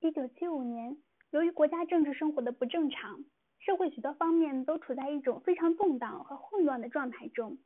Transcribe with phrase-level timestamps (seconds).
[0.00, 0.96] 一九七五年，
[1.30, 3.24] 由于国家政治生活的不正常，
[3.58, 7.58] 社会许多方面都处在一种非常动荡和混乱的状态中。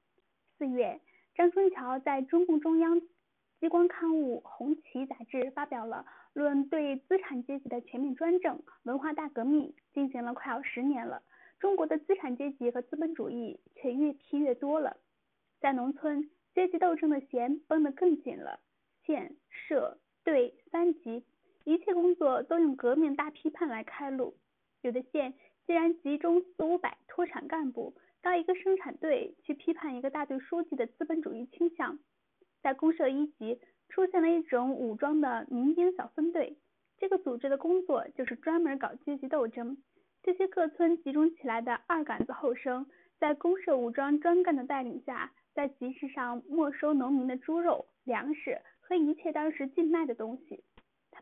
[0.56, 1.02] 四月，
[1.34, 3.02] 张春桥在中共中央
[3.60, 11.22] 机关刊物《红旗》杂志发表了《论对资产阶级的全面专政：文化大革命》，进行了快要十年了，
[11.60, 14.96] 中国的资产阶级和资本主义却越批越多了。
[15.60, 18.58] 在农村，阶级斗争的弦绷得更紧了，
[19.04, 21.26] 县、社、队三级，
[22.22, 24.36] 作都用革命大批判来开路。
[24.82, 25.34] 有的县
[25.66, 27.96] 竟然集中四五百脱产干部。
[28.22, 31.98] 到一个生产队去批判一个大队书记的资本主义倾向，
[32.62, 36.56] 在公社一级出现了一种武装的民兵小分队，
[36.98, 39.76] 这个组织的工作就是专门搞阶级斗争。
[40.22, 42.86] 这些各村集中起来的二杆子后生，
[43.18, 50.62] 在公社武装专干的带领下，在集市上没收农民的猪肉、粮食和一切当时禁卖的东西。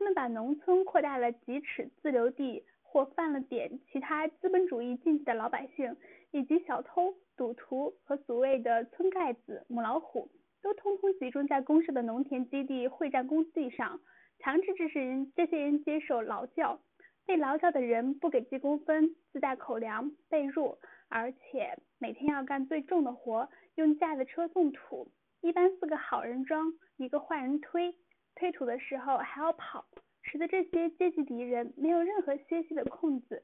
[0.00, 2.64] 他们把农村扩大了几尺自留地。
[2.92, 5.96] 或犯了点其他资本主义禁忌的老百姓，
[6.32, 10.28] 以及小偷、赌徒和所谓的村盖子、母老虎，
[10.60, 14.00] 都通通集中在公社的农田基地、会战工地上，
[14.40, 16.80] 强制这些人这些人接受劳教。
[17.24, 20.76] 被劳教的人不给记工分，自带口粮、被褥，
[21.08, 27.94] 而且每天要干最重的活，用架子车送土，一般四个好人装，一个坏人推，
[28.34, 29.86] 推土的时候还要跑。
[30.22, 33.42] 使得这些阶级敌人没有任何歇息的空子。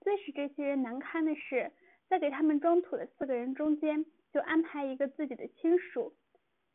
[0.00, 1.72] 最使这些人难堪的是，
[2.08, 6.12] 在给他们装土的四个人中间，就安排一个自己的亲属。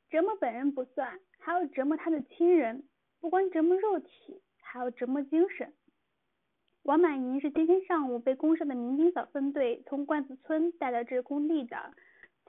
[0.10, 2.88] 折磨本人不算，还要折磨他的亲人，
[3.20, 5.74] 不光折磨肉体，还要折磨精神。
[6.84, 11.94] 王满银是今天上午被公社的民兵小分队从罐子村带到这工地的。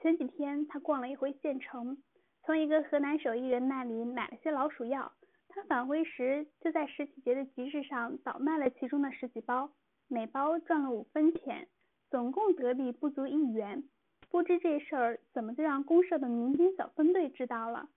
[0.01, 2.01] 前几天他逛了一回县城，
[2.45, 5.11] 从一个河南手艺人那里买了些老鼠药。
[5.49, 9.71] 他返回时，就在十几节的集市上倒卖了其中的十几包，
[10.07, 11.67] 每包赚了五分钱，
[12.11, 13.83] 总共得利不足一元。
[14.29, 17.89] 不知这事儿怎么就让公社的民兵小分队知道了，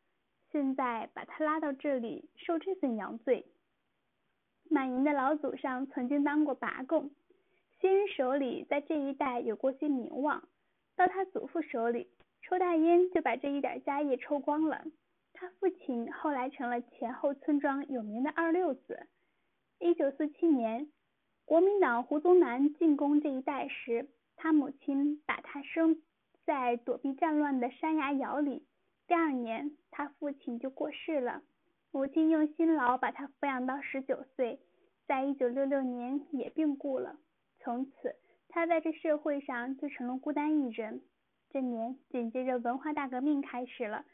[0.51, 3.45] 现在把他拉到这里受这份洋罪。
[4.71, 7.11] 满营的老祖上曾经当过拔贡，
[7.81, 10.49] 先人手里在这一带有过些名望，
[10.97, 12.09] 到他祖父手里，
[12.49, 14.83] 抽大烟就把这一点家业抽光了。
[15.35, 19.07] 他父亲后来成了前后村庄有名的二六子。
[19.79, 20.91] 一九四七年，
[21.45, 26.01] 国民党胡宗南进攻这一带时，他母亲把他生
[26.47, 28.65] 在躲避战乱的山崖窑里。
[29.07, 31.43] 第二年，他父亲就过世了。
[31.93, 34.59] 母亲用辛劳把他抚养到十九岁，
[35.07, 37.19] 在一九六六年也病故了。
[37.61, 38.17] 从此，
[38.49, 41.03] 他在这社会上就成了孤单一人。
[41.51, 44.05] 这年紧接着文化大革命开始了。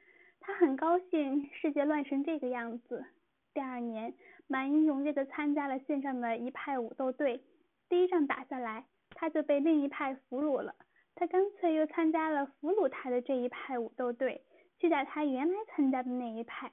[0.40, 3.04] 他很高兴世界乱成这个样子。
[3.52, 4.14] 第二年，
[4.46, 7.42] 满英踊跃地参加了县上的一派武斗队。
[7.88, 10.74] 第一仗打下来，他就被另一派俘虏了。
[11.14, 14.42] 他干脆又参加了俘虏他的这一派武斗队，
[14.78, 16.72] 去打他原来参加的那一派。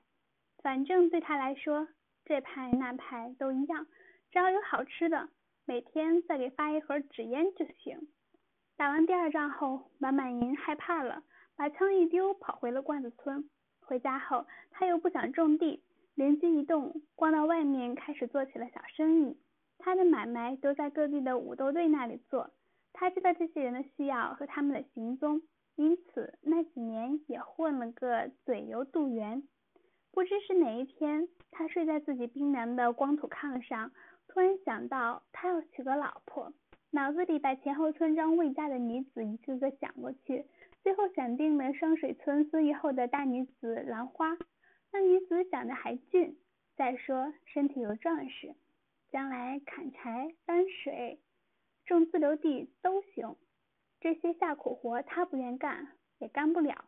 [0.61, 1.87] 反正对他来说，
[2.25, 3.85] 这派那派都一样，
[4.31, 5.29] 只要有好吃的，
[5.65, 8.07] 每天再给发一盒纸烟就行。
[8.81, 11.21] 打完第二仗后，满满银害怕了，
[11.55, 13.47] 把枪一丢，跑回了罐子村。
[13.79, 15.83] 回家后，他又不想种地，
[16.15, 19.37] 灵机一动，逛到外面开始做起了小生意。
[19.77, 22.49] 他的买卖都在各地的武斗队那里做。
[22.91, 25.43] 他知道这些人的需要和他们的行踪，
[25.75, 29.43] 因此那几年也混了个嘴油肚圆。
[30.11, 33.91] 不知是哪一天，他睡在自己冰凉的光土炕上，
[34.27, 36.51] 突然想到他要娶个老婆，
[36.93, 40.45] 脑子里把前后村庄未嫁的女子一个个想过去。
[40.83, 44.37] 最后选定了双水村孙玉后的大女子兰花，
[44.91, 46.35] 那女子长得还俊，
[46.75, 48.55] 再说身体又壮实，
[49.11, 51.19] 将来砍柴、搬水、
[51.85, 53.35] 种自留地都行。
[53.99, 55.87] 这些下苦活他不愿干，
[56.17, 56.85] 也干不了。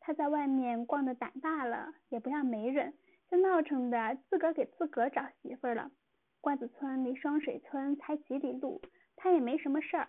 [0.00, 2.94] 他在外面逛的胆大了，也不让媒人，
[3.28, 5.90] 就闹腾的自个给自个找媳妇了。
[6.40, 8.80] 罐子村离双水村才几里路，
[9.22, 10.08] 他也没什么事儿，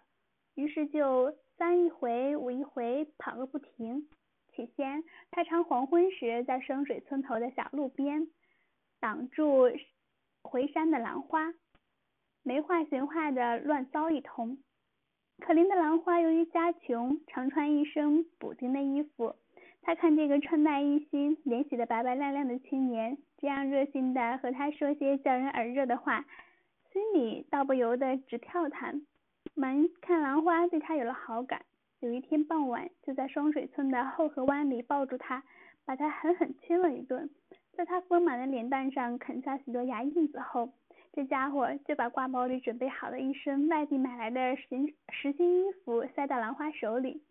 [0.56, 1.38] 于是就。
[1.56, 4.10] 三一回五一回跑个不停。
[4.52, 8.28] 起先，他常黄昏时在深水村头的小路边
[9.00, 9.70] 挡住
[10.42, 11.54] 回山的兰花，
[12.42, 14.58] 没话寻话的乱骚一通。
[15.42, 19.36] 可怜的兰花由于家穷，常穿一身补丁的衣服。
[19.84, 26.26] 他看这个穿戴一新、脸洗得白白亮亮的青年，这样热心的和他说些叫人耳热的话，
[26.94, 29.02] 心里倒不由得直跳弹。
[29.56, 31.66] 满看兰花对他有了好感，
[32.00, 35.44] 有一天傍晚就在双水村的后河湾里抱住他，
[35.86, 37.30] 把他狠狠亲了一顿，
[37.72, 40.72] 在他丰满的脸蛋上啃下许多牙印子后，
[41.12, 44.68] 这家伙就把挂包里准备好的一身外地买来的实
[45.10, 47.24] 实心衣服塞到兰花手里。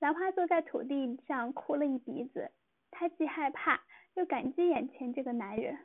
[0.00, 2.50] 兰花坐在土地上哭了一鼻子，
[2.90, 3.80] 她既害怕
[4.14, 5.78] 又感激眼前这个男人。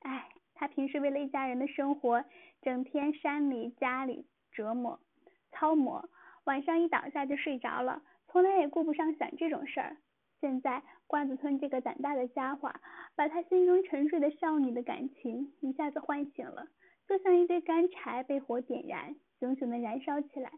[0.00, 2.24] 唉，他平时为了一家人的生活，
[2.62, 5.00] 整天山里家里折磨
[5.52, 6.08] 操磨，
[6.44, 9.96] 晚上一倒下就睡着了，从来也顾不上想这种事儿。
[10.40, 12.72] 现在罐子村这个胆大的家伙，
[13.14, 16.66] 把他心中沉睡的少女的感情一下子唤醒了，
[17.08, 20.50] 就像一堆干柴被火点燃，熊熊的燃烧起来。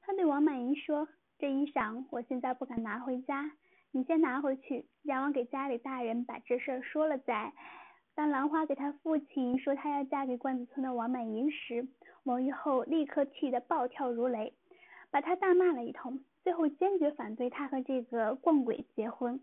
[0.00, 1.08] 他对王满银说。
[1.38, 3.50] 这衣裳我现在不敢拿回家，
[3.92, 7.54] 你先拿回去，让我给家里大人把这事儿说了再。
[8.20, 11.88] 当兰花给他父亲说她要嫁给罐子村的王满银时，
[12.24, 14.52] 王玉后立刻气得暴跳如雷，
[15.10, 19.40] 把他大骂了一通，最后坚决反对他和这个惯鬼结婚。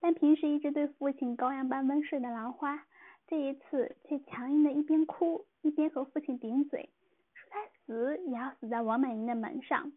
[0.00, 2.86] 但平时一直对父亲羔羊般温顺的兰花，
[3.26, 6.88] 这一次却强硬的一边哭一边和父亲顶嘴，
[7.34, 9.92] 说他死也要死在王满银的门上。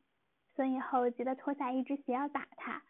[0.53, 2.81] 孙玉后急得脱下一只鞋要打他，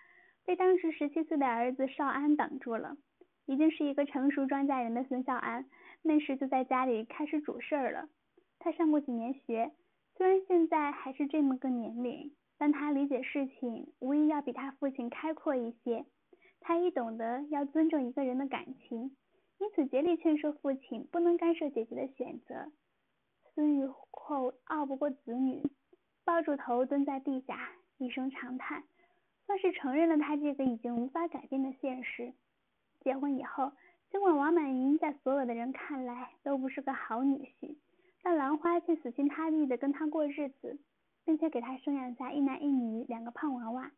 [0.45, 2.97] 被当时十七岁的儿子少安挡住了。
[3.47, 5.65] 已经是一个成熟庄稼人的孙少安，
[6.03, 8.07] 那时就在家里开始主事儿了。
[8.59, 9.71] 他上过几年学，
[10.15, 16.05] 虽然现在还是这么个年龄，但他理解事情无疑要比他父亲开阔一些。
[16.59, 19.15] 他亦懂得要尊重一个人的感情，
[19.59, 22.71] 因此竭力劝说父亲不能干涉姐姐的选择。
[23.55, 25.63] 孙玉厚拗不过子女。
[26.25, 28.83] 抱住头蹲在地下，一声长叹，
[29.45, 32.33] 算是承认了他这个已经无法改变的现实。
[33.07, 33.71] 结婚以后，
[34.11, 37.77] 尽管王满银在所有的人看来都不是个好女婿，
[38.21, 40.77] 但兰花却死心塌地的跟他过日子，
[41.23, 43.93] 并且给他生养下一男一女两个胖娃娃。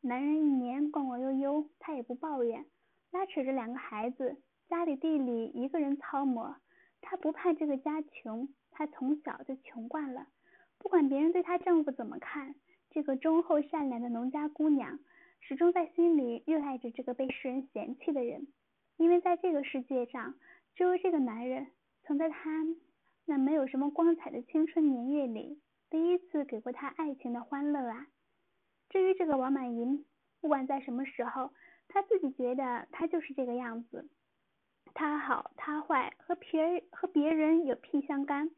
[0.00, 2.64] 男人一年逛逛悠悠，他也不抱怨，
[3.10, 6.54] 拉扯着两个孩子，家里地里一个人操磨。
[7.00, 10.28] 他不怕这个家穷，他从小就穷惯了。
[10.78, 12.54] 不管别人对她丈夫怎么看，
[12.92, 15.00] 这个忠厚善良的农家姑娘
[15.42, 18.46] 始终在心里热爱着这个被世人嫌弃的人，
[18.96, 20.34] 因为在这个世界上，
[20.74, 21.66] 只有这个男人
[22.04, 22.50] 曾在她
[23.26, 25.60] 那没有什么光彩的青春年月里，
[25.90, 28.06] 第一次给过她爱情的欢乐啊。
[28.88, 30.04] 至于这个王满银，
[30.40, 31.50] 不管在什么时候，
[31.88, 34.08] 他自己觉得他就是这个样子，
[34.94, 38.48] 他好他坏和别和别人有屁相干。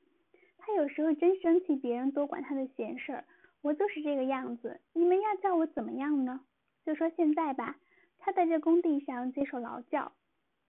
[0.59, 3.25] 他有时候真生气，别人多管他的闲事儿。
[3.63, 6.45] 我就是这个样子，你们要叫我怎么样呢？
[6.85, 7.77] 就说现在吧，
[8.19, 10.13] 他在这工地上接受劳教，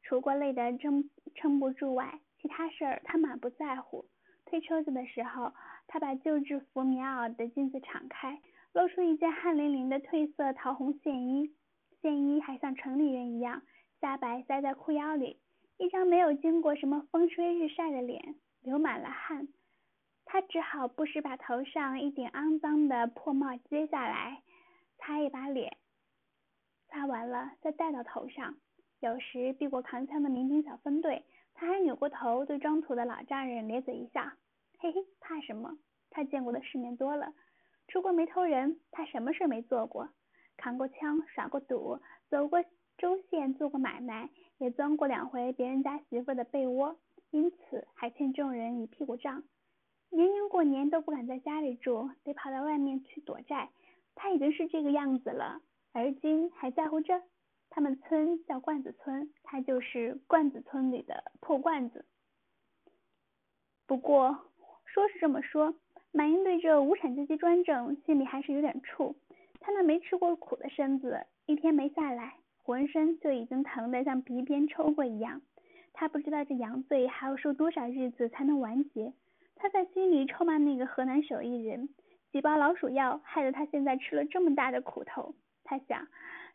[0.01, 4.05] 除过累得撑撑不住外，其他事儿他满不在乎。
[4.45, 5.51] 推车子的时候，
[5.87, 8.39] 他把旧制服棉袄的襟子敞开，
[8.73, 11.51] 露出一件汗淋淋的褪色桃红线衣，
[12.01, 13.63] 线衣还像城里人一样，
[13.99, 15.39] 下摆塞在裤腰里，
[15.77, 19.47] 一张没有经过什么风吹日晒的脸，流满了汗。
[20.23, 24.41] 他只好不时把头上一顶肮脏的破帽揭下来，
[24.97, 25.75] 擦一把脸，
[27.05, 28.55] 完了再戴到头上。
[28.99, 31.23] 有时避过扛枪的民兵小分队，
[31.53, 34.23] 他还扭过头对装土的老丈人咧嘴一笑
[34.79, 35.77] ：“嘿嘿，怕什么？
[36.09, 37.33] 他见过的世面多了，
[37.87, 40.09] 出过没偷人，他什么事没做过？
[40.57, 41.99] 扛过枪，耍过赌，
[42.29, 42.63] 走过
[42.97, 46.97] 州县，做过买卖，也钻过两回别人家媳妇的被窝，
[47.31, 49.43] 因此还欠众人一屁股账。”
[50.09, 53.69] 年年过年都不敢在家里住，得跑到外面去躲债。
[54.15, 55.61] 他已经是这个样子了，
[55.95, 57.21] 而今还在乎这？
[57.69, 62.03] 他们村叫罐子村，他就是罐子村里的破罐子。
[63.87, 64.37] 不过
[64.83, 65.73] 说是这么说，
[66.11, 69.15] 满英对这无产阶级专政心里还是有点怵。
[69.61, 75.41] 他那没吃过苦的身子，一天没下来，浑身就已经疼得像皮鞭抽过一样。
[75.93, 79.13] 他不知道这羊罪还要受多少日子才能完结。
[79.55, 81.87] 他在心里臭骂那个河南手艺人，
[82.33, 85.33] 几包老鼠药害得他现在吃了这么大的苦头。
[85.65, 86.07] 他想，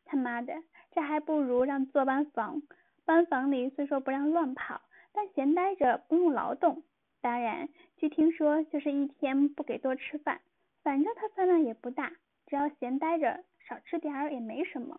[0.07, 0.55] 他妈的，
[0.93, 2.63] 这还不如让坐班房。
[3.05, 4.81] 班房里虽说不让乱跑，
[5.13, 6.83] 但闲待着不用劳动。
[7.21, 10.41] 当然，据听说就是一天不给多吃饭，
[10.83, 12.13] 反正他饭量也不大，
[12.47, 14.99] 只要闲待着少吃点儿也没什么。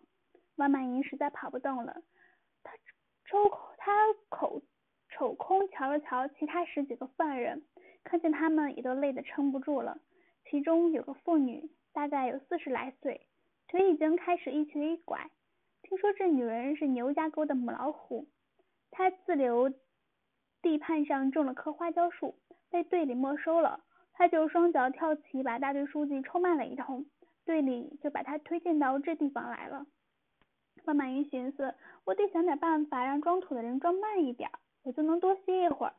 [0.56, 2.02] 王满银实在跑不动了，
[2.62, 2.72] 他
[3.24, 3.92] 抽空他
[4.28, 4.62] 口
[5.08, 7.62] 瞅空瞧了瞧其他十几个犯人。
[8.04, 9.98] 看见他们也都累得撑不住了，
[10.44, 13.26] 其中有个妇女，大概有四十来岁，
[13.72, 15.30] 腿已经开始一瘸一拐。
[15.80, 18.28] 听说这女人是牛家沟的母老虎，
[18.90, 19.72] 她自留
[20.60, 22.34] 地畔上种了棵花椒树，
[22.68, 27.06] 被队里没收了，她就双脚跳起，把大队书记臭骂了一通，
[27.46, 29.86] 队里就把她推荐到这地方来了。
[30.84, 31.74] 方满云寻思，
[32.04, 34.50] 我得想点办法让装土的人装慢一点，
[34.82, 35.94] 我就能多歇一会儿。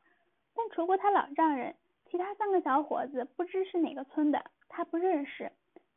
[0.54, 1.76] 但除过他老丈人，
[2.06, 5.52] 其他三个小伙子不知是哪个村的，他不认识。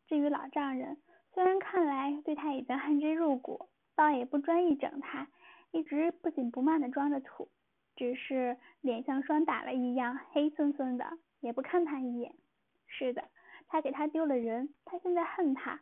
[0.06, 0.96] 至于老丈人，
[1.36, 5.28] 虽然看来对他已经恨之入骨，倒也不专一整他，
[5.70, 7.50] 一直不紧不慢的装着土，
[7.94, 11.06] 只是脸像霜打了一样黑森森的，
[11.40, 12.34] 也不看他一眼。
[12.86, 13.24] 是的，
[13.68, 15.78] 他给他丢了人，他现在恨他。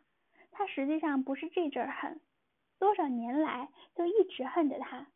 [0.51, 2.19] 他实际上不是这阵恨，
[2.77, 5.07] 多少年来就一直恨着他。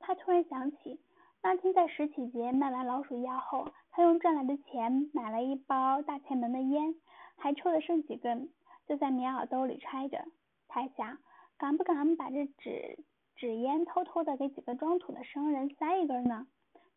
[0.00, 0.98] 他突然想起，
[1.40, 6.96] 那天在石启节卖完老鼠药后，他用赚来的钱买了一包大前门的烟。
[7.36, 8.48] 还抽的剩几根，
[8.86, 10.24] 就在棉袄兜里揣着。
[10.68, 11.18] 他想，
[11.56, 12.98] 敢不敢把这纸
[13.36, 16.46] 纸烟偷偷的给几个装土的生人塞一根呢？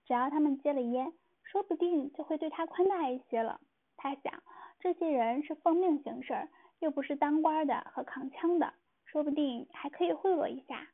[0.06, 1.14] 只要他们接了烟，
[1.44, 3.60] 说不定就会对他宽大一些了。
[3.96, 4.42] 他想，
[4.80, 6.48] 这些人是奉命行事，
[6.80, 8.74] 又不是当官的和扛枪的，
[9.06, 10.88] 说不定还可以贿赂一下。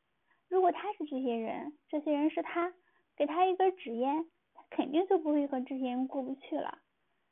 [0.48, 2.72] 如果他是这些人，这些人是他，
[3.16, 4.24] 给他一根纸烟，
[4.54, 6.78] 他肯定就不会和这些人过不去了。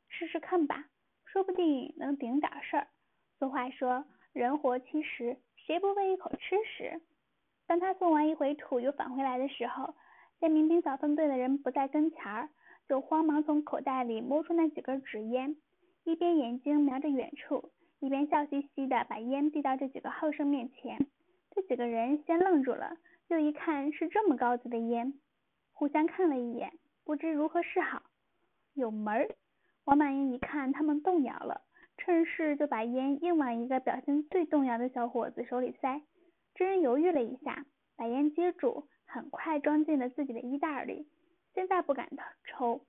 [0.08, 0.86] 试试看吧。
[1.24, 2.88] 说不定能顶点事儿。
[3.42, 7.00] 俗话说，人活七十，谁不为一口吃食？
[7.66, 9.96] 当他送完一回土又返回来的时候，
[10.38, 12.48] 见民兵小分队的人不在跟前儿，
[12.88, 15.56] 就慌忙从口袋里摸出那几根纸烟，
[16.04, 21.04] 一边眼睛瞄着远处，一边笑嘻嘻的把烟递到这几个后生面前。
[21.50, 22.96] 这几个人先愣住了，
[23.26, 25.14] 又一看是这么高级的烟，
[25.72, 26.72] 互相看了一眼，
[27.02, 28.04] 不知如何是好。
[28.74, 29.28] 有门儿。
[29.86, 31.60] 王满英一看他们动摇了，
[32.04, 36.02] 趁势就把烟硬往一个表现最动摇的小伙子手里塞。
[36.52, 37.64] 这人犹豫了一下，
[37.96, 41.08] 把烟接住，很快装进了自己的衣袋里。
[41.54, 42.08] 现在不敢
[42.44, 42.84] 抽，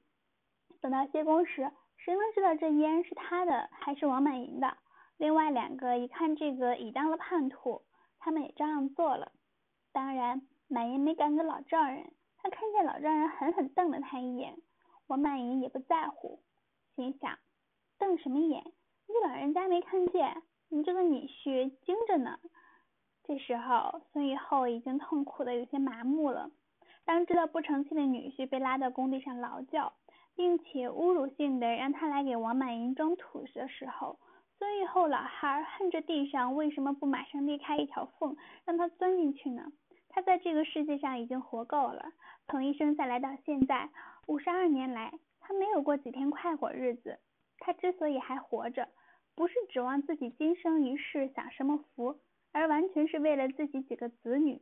[0.82, 4.78] 等到歇工时，谁能知道这烟是他的还是王满银的？
[5.18, 7.84] 另外两个一看这个已当了叛徒，
[8.18, 9.32] 他们也照样做了。
[9.92, 14.58] 当然，满银没敢给老丈人，他看见老丈人狠狠瞪了他一眼，
[15.06, 16.42] 王满银也不在乎。
[16.96, 17.38] 心想，
[18.00, 18.64] 瞪什么眼？
[19.08, 20.42] 你老人家没看见？
[20.70, 22.40] 你这个女婿精着呢。
[23.26, 26.52] 这时候，孙玉厚已经痛苦的有些麻木了。
[27.06, 29.94] 当知道不成器的女婿被拉到工地上劳教，
[30.36, 34.18] 并且侮辱性的让他来给王满银装土的时候，
[34.58, 39.72] 孙玉厚老汉恨着地上为什么不马上裂开一条缝，让他钻进去呢？
[40.10, 42.12] 他在这个世界上已经活够了，
[42.48, 43.90] 从一生下来到现在
[44.28, 45.14] 五十二年来。
[45.46, 47.20] 他没有过几天快活日子，
[47.66, 48.90] 他之所以还活着，
[49.36, 52.20] 不是指望自己今生一世享什么福，
[52.52, 54.62] 而完全是为了自己几个子女。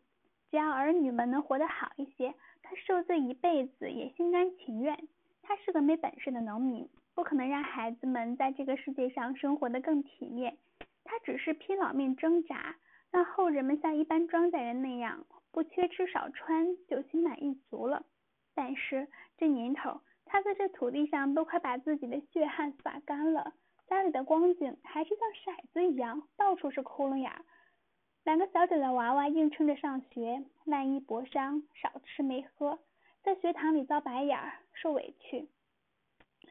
[0.51, 5.08] 只要儿女们能活得好一些，他受罪一辈子也心甘情愿。
[5.41, 10.55] 他是个没本事的农民，不可能让孩子们在这个世界上生活得更体面。
[11.03, 12.75] 他只是拼老命挣扎，
[13.10, 18.05] 让后人们像一般庄稼人那样不缺吃少穿就心满意足了。
[18.53, 19.08] 但是
[19.39, 20.00] 这年头。
[20.32, 23.54] 他在这土地上都快把自己的血汗洒干了，
[23.86, 27.30] 家里的光景还是像骰子一样，到处是窟窿眼。
[28.24, 32.80] 两个小小的娃娃硬撑着上学，烂衣薄衫，少吃没喝，
[33.24, 35.50] 在学堂里遭白眼儿，受委屈。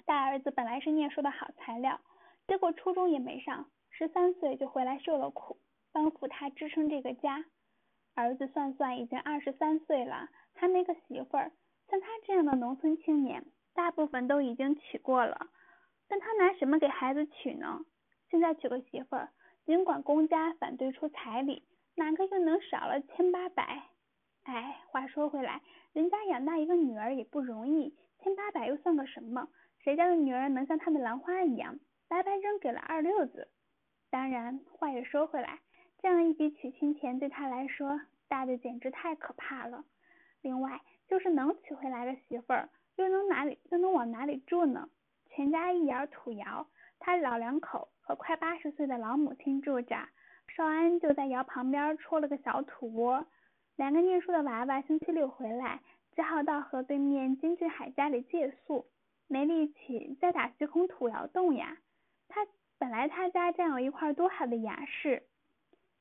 [0.05, 2.03] 大儿子本来是念书的好材料，
[2.47, 5.57] 结果初中也没上，十三岁就回来受了苦，
[5.91, 7.47] 帮扶他支撑这个家。
[8.15, 11.51] 儿子算算已经二十三岁了，还没个媳妇儿，
[11.89, 13.43] 像他这样的农村青年。
[13.75, 15.49] 大部分都已经娶过了，
[16.09, 17.81] 但他拿什么给孩子娶呢？
[18.29, 19.31] 现在娶个媳妇儿，
[19.65, 23.83] 尽管公家反对出彩礼，哪个又能少了千八百？
[24.45, 25.61] 哎，话说回来，
[25.93, 29.49] 人家养大一个女儿也不容易，千八百又算个什么？
[29.79, 33.49] 谁家的女儿能像他的兰花一样，白白扔给了二六子？
[34.11, 35.61] 当然，话也说回来，
[35.99, 39.85] 这样一笔娶亲钱对他来说，大的简直太可怕了。
[40.43, 42.69] 另外，就是能娶回来的媳妇儿。
[43.00, 44.88] 又能哪里又能往哪里住呢？
[45.30, 46.66] 钱家一窑土窑，
[46.99, 49.97] 他老两口和快八十岁的老母亲住着，
[50.54, 53.25] 少安就在窑旁边戳了个小土窝。
[53.76, 55.80] 两个念书的娃娃星期六回来，
[56.14, 58.85] 只好到河对面金俊海家里借宿，
[59.28, 61.78] 没力气再打虚空土窑洞呀。
[62.28, 62.47] 他
[62.78, 65.23] 本来他家占有一块多好的雅室，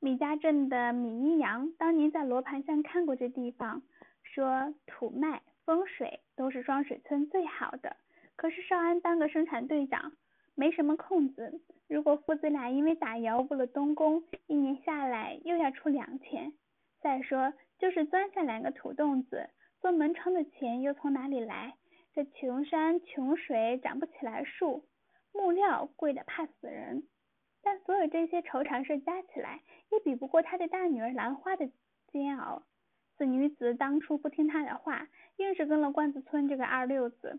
[0.00, 3.80] 米家镇的米一阳当年在罗盘上看过这地方，
[4.22, 5.40] 说土脉。
[5.70, 7.96] 风水都是双水村最好的，
[8.34, 10.10] 可是少安当个生产队长，
[10.56, 11.60] 没什么空子。
[11.86, 16.52] 如果父子俩因为打窑误了东宫，一年下来又要出粮钱。
[17.00, 19.48] 再说，就是钻下两个土洞子，
[19.80, 21.76] 做门窗的钱又从哪里来？
[22.14, 24.82] 这穷山穷水长不起来树，
[25.32, 27.04] 木料贵的怕死人。
[27.62, 29.60] 但所有这些愁肠事加起来，
[29.92, 31.70] 也比不过他的大女儿兰花的
[32.10, 32.64] 煎熬。
[33.20, 35.06] 此女子当初不听他的话。
[35.36, 37.38] 硬是跟了关子村这个二六子，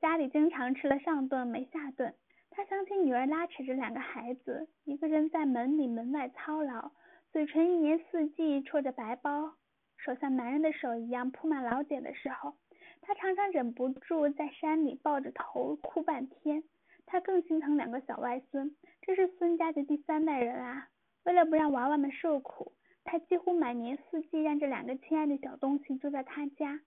[0.00, 2.12] 家里经常吃了上顿没下顿。
[2.50, 6.90] 他想起女儿拉扯着两个孩子，一个人在门里门外操劳，
[7.30, 9.54] 嘴唇一年四季戳着白包，
[9.98, 12.54] 手像男人的手一样铺满老茧的时候，
[13.02, 16.64] 他常常忍不住在山里抱着头哭半天。
[17.06, 20.88] 他更心疼两个小外孙，这是孙家的第三代人啊。
[21.24, 22.72] 为了不让娃娃们受苦，
[23.10, 26.80] 他几乎满年四季让这两个亲爱的小东西住在他家。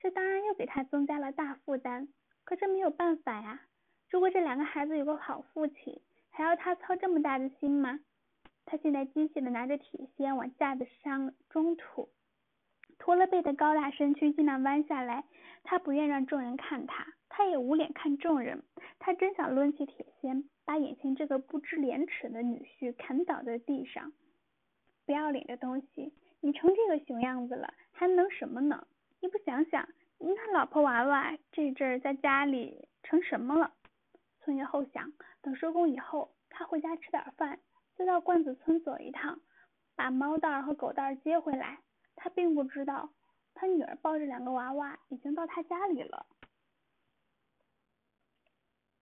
[0.00, 2.08] 这当然又给他增加了大负担，
[2.42, 3.60] 可这没有办法呀。
[4.10, 8.00] 如果这两个孩子有个好父亲，还要他操这么大的心吗？
[8.64, 12.08] 他现在机械的拿着铁锨往架子上中土，
[12.98, 15.22] 驼了背的高大身躯尽量弯下来。
[15.62, 18.64] 他不愿让众人看他，他也无脸看众人。
[18.98, 24.12] 他真想抡起铁锨，把眼前这个不知廉耻的女婿砍倒在地上。
[25.08, 28.86] 不要脸的东西，你成这个熊样子了，还能什么呢？
[29.20, 29.88] 你不想想，
[30.18, 33.72] 那老婆娃娃这阵儿在家里成什么了？
[34.44, 35.10] 孙月后想，
[35.40, 37.58] 等收工以后，他回家吃点饭，
[37.96, 39.40] 再到罐子村走一趟，
[39.96, 41.78] 把猫蛋儿和狗蛋儿接回来。
[42.14, 43.08] 他并不知道，
[43.54, 46.26] 他女儿抱着两个娃娃已经到他家里了。